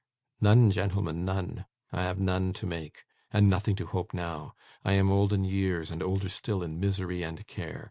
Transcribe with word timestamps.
'None, 0.41 0.71
gentlemen, 0.71 1.23
none! 1.23 1.65
I 1.91 2.01
have 2.01 2.17
none 2.19 2.53
to 2.53 2.65
make, 2.65 3.03
and 3.31 3.47
nothing 3.51 3.75
to 3.75 3.85
hope 3.85 4.15
now. 4.15 4.55
I 4.83 4.93
am 4.93 5.11
old 5.11 5.31
in 5.31 5.43
years, 5.43 5.91
and 5.91 6.01
older 6.01 6.29
still 6.29 6.63
in 6.63 6.79
misery 6.79 7.21
and 7.21 7.45
care. 7.45 7.79